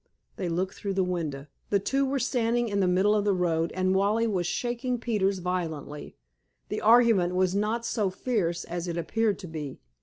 They 0.35 0.49
looked 0.49 0.73
through 0.73 0.95
the 0.95 1.03
window. 1.03 1.45
The 1.69 1.77
two 1.77 2.07
were 2.07 2.17
standing 2.17 2.69
in 2.69 2.79
the 2.79 2.87
middle 2.87 3.13
of 3.13 3.23
the 3.23 3.35
road, 3.35 3.71
and 3.73 3.93
Wally 3.93 4.25
was 4.25 4.47
shaking 4.47 4.97
Peters 4.97 5.37
violently. 5.37 6.15
The 6.69 6.81
argument 6.81 7.35
was 7.35 7.53
not 7.53 7.85
so 7.85 8.09
fierce 8.09 8.63
as 8.63 8.87
it 8.87 8.97
appeared 8.97 9.37
to 9.37 9.47
be. 9.47 9.79